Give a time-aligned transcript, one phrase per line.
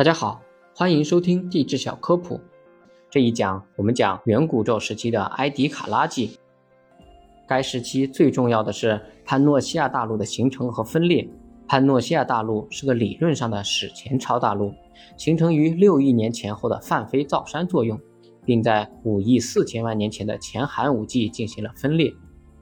[0.00, 0.40] 大家好，
[0.74, 2.40] 欢迎收听地质小科普。
[3.10, 6.38] 这一讲我们讲远古宙时期的埃迪卡拉纪。
[7.46, 11.28] 该时期最重要的是潘诺西亚大陆的形成和分裂。
[11.68, 14.72] 潘诺西亚大陆是个理论上的史前超大陆，
[15.18, 18.00] 形成于六亿年前后的泛飞造山作用，
[18.42, 22.10] 并在五亿四千万年前的前寒武纪进行了分裂。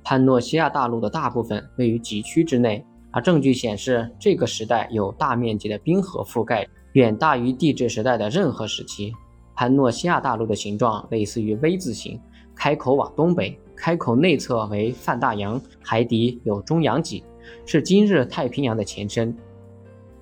[0.02, 6.66] 潘诺西亚大陆的大部分位于极区之内，而证据显示这个时代有大面积的冰河覆盖。
[6.94, 9.12] 远大于地质时代的任何时期。
[9.54, 12.18] 潘诺西亚大陆的形状类似于 V 字形，
[12.54, 17.22] 开口往东北，开口内侧为泛大洋，海底有中洋脊，
[17.66, 19.36] 是今日太平洋的前身。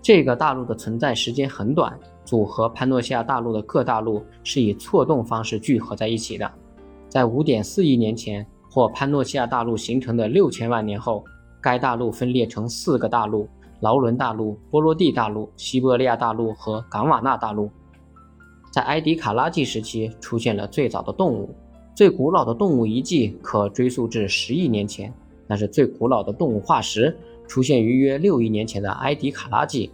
[0.03, 6.50] 这个大陆的存在时间很短，组合潘诺西亚大陆的各大陆是以错动方式聚合在一起的。
[7.09, 11.25] 在5.4亿年前或潘诺西亚大陆形成的六千万年后，
[11.66, 13.48] 该大陆分裂成四个大陆。
[13.80, 17.69] 劳伦大陆、波罗的大陆、西伯利亚大陆和冈瓦纳大陆，
[18.70, 21.53] 在埃迪卡拉纪时期出现了最早的动物，
[21.92, 25.12] 最古老的动物遗迹可追溯至十亿年前，
[25.48, 27.14] 但是最古老的动物化石
[27.48, 29.91] 出现于约六亿年前的埃迪卡拉纪。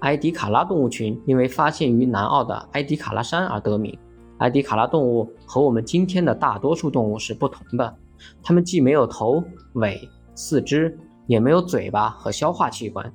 [0.00, 3.98] 埃迪卡拉动物群因为发现于南澳的埃迪卡拉山而得名。
[4.38, 7.96] 埃迪卡拉动物和我们今天的大多数动物是不同的，
[8.42, 13.12] 它们既没有头、尾、四肢，也没有嘴巴和消化器官。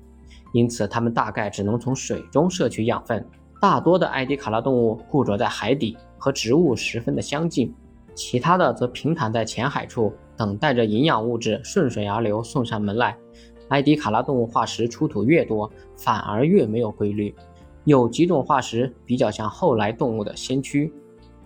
[0.53, 3.23] 因此，它们大概只能从水中摄取养分。
[3.61, 7.67] 大多的埃迪卡拉动物固着在海底，和植物十分的相近；
[8.15, 13.15] 其他的则平坦在浅海处，等待着营养物质顺水而流送上门来。
[13.67, 17.35] 埃迪卡拉动物化石出土越多，反而越没有规律。
[17.83, 20.91] 有几种化石比较像后来动物的先驱。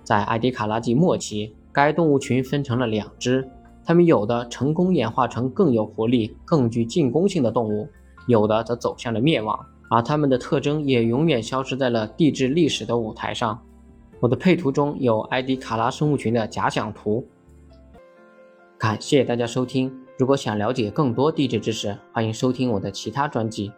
[0.03, 3.45] 在埃迪卡拉纪末期，该动物群分成了两支，
[3.85, 7.87] 它们有的成功演化成更有活力、更具进攻性的动物。
[8.27, 9.59] 有的则走向了灭亡，
[9.89, 13.59] 而它们的特征也永远消失在了地质历史的舞台上。
[14.21, 17.27] 我的配图中有埃迪卡拉生物群的假想图。
[18.77, 23.73] 感谢大家收听，如果想了解更多地质知识，欢迎收听我的其他专辑。